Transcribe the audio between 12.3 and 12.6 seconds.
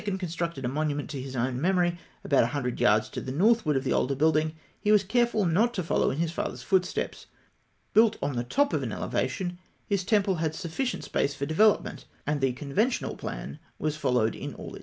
the